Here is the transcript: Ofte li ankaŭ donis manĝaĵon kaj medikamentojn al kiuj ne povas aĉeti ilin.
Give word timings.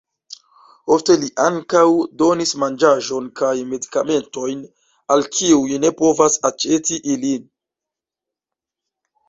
Ofte 0.93 1.17
li 1.23 1.27
ankaŭ 1.43 1.83
donis 2.21 2.53
manĝaĵon 2.63 3.29
kaj 3.41 3.51
medikamentojn 3.75 4.65
al 5.17 5.25
kiuj 5.37 5.79
ne 5.87 5.95
povas 6.03 6.41
aĉeti 6.53 7.01
ilin. 7.17 7.49